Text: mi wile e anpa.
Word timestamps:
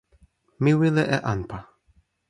mi 0.63 0.71
wile 0.79 1.03
e 1.15 1.17
anpa. 1.33 1.57